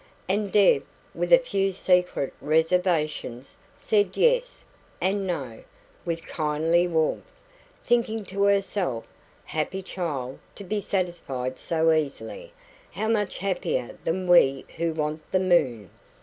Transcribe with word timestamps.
And 0.27 0.51
Deb, 0.51 0.83
with 1.13 1.31
a 1.31 1.37
few 1.37 1.71
secret 1.71 2.33
reservations, 2.41 3.55
said 3.77 4.17
"Yes" 4.17 4.65
and 4.99 5.27
"No" 5.27 5.63
with 6.05 6.25
kindly 6.25 6.87
warmth, 6.87 7.23
thinking 7.85 8.25
to 8.25 8.45
herself: 8.45 9.05
"Happy 9.45 9.83
child, 9.83 10.39
to 10.55 10.63
be 10.63 10.81
satisfied 10.81 11.59
so 11.59 11.91
easily! 11.93 12.51
How 12.89 13.09
much 13.09 13.37
happier 13.37 13.95
than 14.03 14.27
we 14.27 14.65
who 14.77 14.91
want 14.91 15.21
the 15.31 15.39
moon!" 15.39 15.91